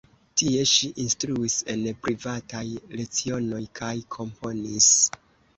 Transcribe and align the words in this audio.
Tie 0.41 0.61
ŝi 0.69 0.87
instruis 1.03 1.57
en 1.73 1.83
privataj 2.07 2.63
lecionoj 3.01 3.63
kaj 3.81 3.95
komponis. 4.17 4.91